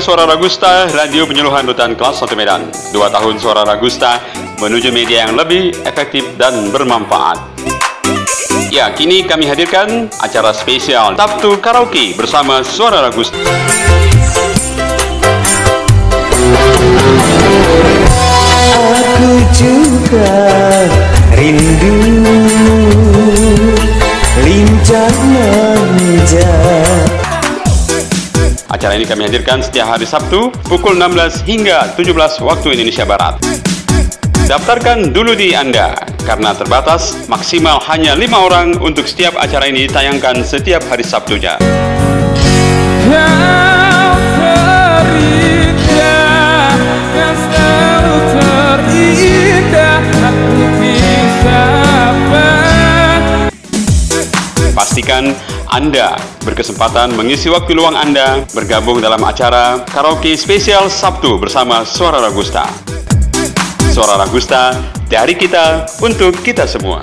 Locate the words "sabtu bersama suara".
60.86-62.22